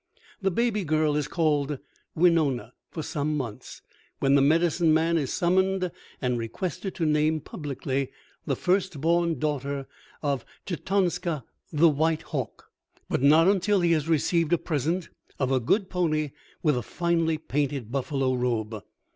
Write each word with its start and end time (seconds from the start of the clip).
The 0.41 0.49
baby 0.49 0.83
girl 0.83 1.15
is 1.15 1.27
called 1.27 1.77
Winona 2.15 2.73
for 2.89 3.03
some 3.03 3.37
months, 3.37 3.83
when 4.17 4.33
the 4.33 4.41
medicine 4.41 4.95
man 4.95 5.15
is 5.15 5.31
summoned 5.31 5.91
and 6.19 6.39
requested 6.39 6.95
to 6.95 7.05
name 7.05 7.39
publicly 7.39 8.09
the 8.47 8.55
first 8.55 8.99
born 8.99 9.37
daughter 9.37 9.85
of 10.23 10.43
Chetonska, 10.65 11.43
the 11.71 11.89
White 11.89 12.23
Hawk; 12.23 12.71
but 13.09 13.21
not 13.21 13.47
until 13.47 13.81
he 13.81 13.91
has 13.91 14.09
received 14.09 14.51
a 14.53 14.57
present 14.57 15.09
of 15.37 15.51
a 15.51 15.59
good 15.59 15.87
pony 15.87 16.31
with 16.63 16.75
a 16.75 16.81
finely 16.81 17.37
painted 17.37 17.91
buffalo 17.91 18.33
robe. 18.33 18.81